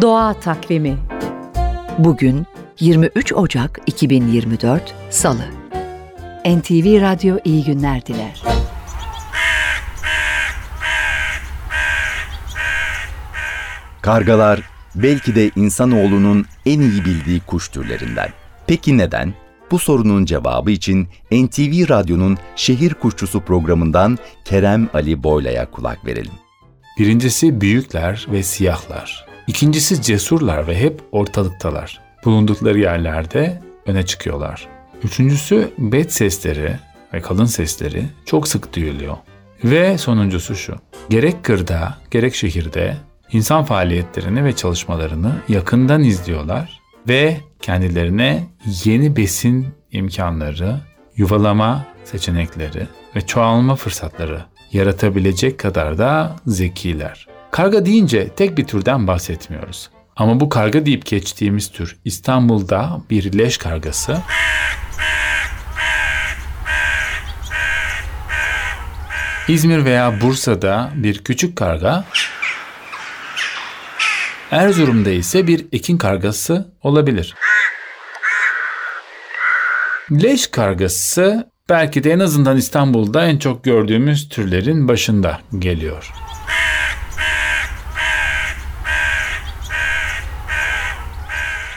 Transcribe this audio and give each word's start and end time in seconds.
Doğa 0.00 0.34
Takvimi 0.34 0.98
Bugün 1.98 2.46
23 2.80 3.32
Ocak 3.32 3.80
2024 3.86 4.94
Salı 5.10 5.44
NTV 6.44 7.00
Radyo 7.00 7.38
iyi 7.44 7.64
günler 7.64 8.06
diler. 8.06 8.42
Kargalar 14.02 14.60
belki 14.94 15.34
de 15.34 15.50
insanoğlunun 15.56 16.46
en 16.66 16.80
iyi 16.80 17.04
bildiği 17.04 17.40
kuş 17.40 17.68
türlerinden. 17.68 18.28
Peki 18.66 18.98
neden? 18.98 19.34
Bu 19.70 19.78
sorunun 19.78 20.24
cevabı 20.24 20.70
için 20.70 21.08
NTV 21.32 21.88
Radyo'nun 21.88 22.38
Şehir 22.56 22.94
Kuşçusu 22.94 23.40
programından 23.40 24.18
Kerem 24.44 24.88
Ali 24.94 25.22
Boyla'ya 25.22 25.70
kulak 25.70 26.06
verelim. 26.06 26.32
Birincisi 26.98 27.60
büyükler 27.60 28.26
ve 28.32 28.42
siyahlar. 28.42 29.28
İkincisi 29.48 30.02
cesurlar 30.02 30.66
ve 30.66 30.80
hep 30.80 31.00
ortalıktalar. 31.12 32.00
Bulundukları 32.24 32.78
yerlerde 32.78 33.62
öne 33.86 34.06
çıkıyorlar. 34.06 34.68
Üçüncüsü 35.02 35.70
bet 35.78 36.12
sesleri 36.12 36.76
ve 37.14 37.20
kalın 37.20 37.44
sesleri 37.44 38.04
çok 38.26 38.48
sık 38.48 38.74
duyuluyor. 38.74 39.16
Ve 39.64 39.98
sonuncusu 39.98 40.54
şu. 40.54 40.76
Gerek 41.10 41.44
kırda 41.44 41.98
gerek 42.10 42.34
şehirde 42.34 42.96
insan 43.32 43.64
faaliyetlerini 43.64 44.44
ve 44.44 44.56
çalışmalarını 44.56 45.32
yakından 45.48 46.02
izliyorlar 46.02 46.80
ve 47.08 47.36
kendilerine 47.62 48.46
yeni 48.84 49.16
besin 49.16 49.66
imkanları, 49.92 50.80
yuvalama 51.16 51.86
seçenekleri 52.04 52.86
ve 53.16 53.20
çoğalma 53.26 53.76
fırsatları 53.76 54.44
yaratabilecek 54.72 55.58
kadar 55.58 55.98
da 55.98 56.36
zekiler. 56.46 57.37
Karga 57.50 57.86
deyince 57.86 58.28
tek 58.28 58.58
bir 58.58 58.64
türden 58.64 59.06
bahsetmiyoruz. 59.06 59.90
Ama 60.16 60.40
bu 60.40 60.48
karga 60.48 60.86
deyip 60.86 61.06
geçtiğimiz 61.06 61.70
tür 61.70 61.96
İstanbul'da 62.04 63.00
bir 63.10 63.38
leş 63.38 63.58
kargası 63.58 64.18
İzmir 69.48 69.84
veya 69.84 70.20
Bursa'da 70.20 70.90
bir 70.94 71.24
küçük 71.24 71.56
karga 71.56 72.04
Erzurum'da 74.50 75.10
ise 75.10 75.46
bir 75.46 75.66
ekin 75.72 75.98
kargası 75.98 76.72
olabilir. 76.82 77.34
Leş 80.12 80.46
kargası 80.46 81.50
belki 81.68 82.04
de 82.04 82.12
en 82.12 82.18
azından 82.18 82.56
İstanbul'da 82.56 83.26
en 83.26 83.38
çok 83.38 83.64
gördüğümüz 83.64 84.28
türlerin 84.28 84.88
başında 84.88 85.40
geliyor. 85.58 86.12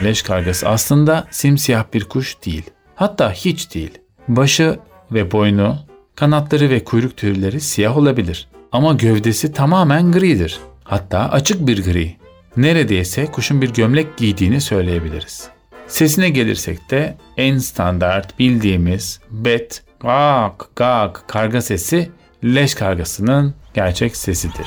Leş 0.04 0.22
kargası 0.22 0.68
aslında 0.68 1.26
simsiyah 1.30 1.84
bir 1.94 2.04
kuş 2.04 2.36
değil. 2.46 2.70
Hatta 2.94 3.32
hiç 3.32 3.74
değil. 3.74 3.98
Başı 4.28 4.78
ve 5.12 5.32
boynu, 5.32 5.78
kanatları 6.16 6.70
ve 6.70 6.84
kuyruk 6.84 7.16
tüyleri 7.16 7.60
siyah 7.60 7.96
olabilir. 7.96 8.48
Ama 8.72 8.92
gövdesi 8.92 9.52
tamamen 9.52 10.12
gridir. 10.12 10.60
Hatta 10.84 11.18
açık 11.18 11.66
bir 11.66 11.84
gri. 11.84 12.16
Neredeyse 12.56 13.26
kuşun 13.26 13.62
bir 13.62 13.74
gömlek 13.74 14.16
giydiğini 14.16 14.60
söyleyebiliriz. 14.60 15.48
Sesine 15.86 16.30
gelirsek 16.30 16.90
de 16.90 17.16
en 17.36 17.58
standart 17.58 18.38
bildiğimiz 18.38 19.20
bet, 19.30 19.82
gak, 20.00 20.68
gak 20.76 21.24
karga 21.28 21.62
sesi 21.62 22.10
leş 22.44 22.74
kargasının 22.74 23.54
gerçek 23.74 24.16
sesidir. 24.16 24.66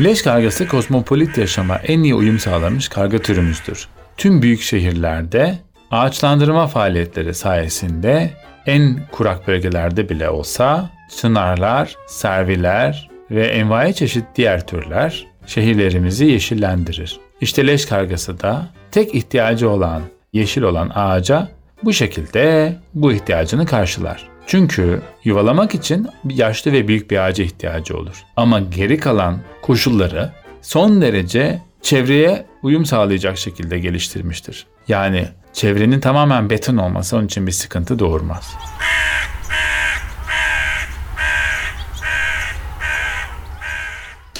Leş 0.00 0.22
kargası 0.22 0.68
kosmopolit 0.68 1.38
yaşama 1.38 1.76
en 1.76 2.02
iyi 2.02 2.14
uyum 2.14 2.38
sağlamış 2.38 2.88
karga 2.88 3.18
türümüzdür. 3.18 3.88
Tüm 4.16 4.42
büyük 4.42 4.62
şehirlerde 4.62 5.58
ağaçlandırma 5.90 6.66
faaliyetleri 6.66 7.34
sayesinde 7.34 8.30
en 8.66 9.00
kurak 9.12 9.48
bölgelerde 9.48 10.08
bile 10.08 10.30
olsa 10.30 10.90
çınarlar, 11.16 11.96
serviler 12.06 13.10
ve 13.30 13.46
envai 13.46 13.94
çeşit 13.94 14.24
diğer 14.36 14.66
türler 14.66 15.26
şehirlerimizi 15.46 16.24
yeşillendirir. 16.24 17.20
İşte 17.40 17.66
leş 17.66 17.86
kargası 17.86 18.40
da 18.40 18.66
tek 18.90 19.14
ihtiyacı 19.14 19.70
olan 19.70 20.02
yeşil 20.32 20.62
olan 20.62 20.90
ağaca 20.94 21.48
bu 21.84 21.92
şekilde 21.92 22.76
bu 22.94 23.12
ihtiyacını 23.12 23.66
karşılar. 23.66 24.28
Çünkü 24.46 25.02
yuvalamak 25.24 25.74
için 25.74 26.08
yaşlı 26.28 26.72
ve 26.72 26.88
büyük 26.88 27.10
bir 27.10 27.18
ağaca 27.18 27.44
ihtiyacı 27.44 27.96
olur. 27.96 28.16
Ama 28.36 28.60
geri 28.60 28.98
kalan 28.98 29.38
koşulları 29.62 30.32
son 30.62 31.02
derece 31.02 31.62
çevreye 31.82 32.46
uyum 32.62 32.86
sağlayacak 32.86 33.38
şekilde 33.38 33.78
geliştirmiştir. 33.78 34.66
Yani 34.88 35.28
çevrenin 35.52 36.00
tamamen 36.00 36.50
beton 36.50 36.76
olması 36.76 37.16
onun 37.16 37.26
için 37.26 37.46
bir 37.46 37.52
sıkıntı 37.52 37.98
doğurmaz. 37.98 38.54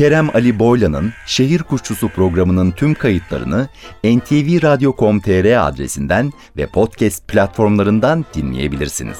Kerem 0.02 0.30
Ali 0.34 0.58
Boyla'nın 0.58 1.12
Şehir 1.26 1.62
Kuşçusu 1.62 2.08
programının 2.08 2.70
tüm 2.70 2.94
kayıtlarını 2.94 3.68
ntvradio.com.tr 4.04 5.68
adresinden 5.68 6.32
ve 6.56 6.66
podcast 6.66 7.28
platformlarından 7.28 8.24
dinleyebilirsiniz. 8.34 9.18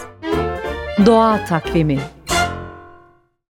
Doğa 1.07 1.45
Takvimi 1.45 1.99